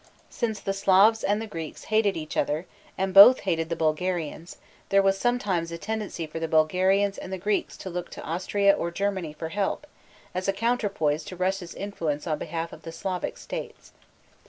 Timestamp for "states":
13.37-13.91